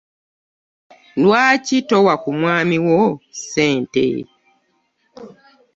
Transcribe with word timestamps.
Lwaki 1.23 1.77
towa 1.89 2.15
ku 2.23 2.29
mwami 2.39 2.77
wo 2.87 3.01
ssente? 3.37 4.05